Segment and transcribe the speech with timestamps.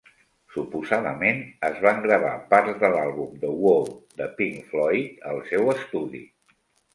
[0.53, 3.85] Suposadament, es van gravar parts de l'àlbum "The Wall"
[4.23, 6.25] de Pink Floyd al seu estudi.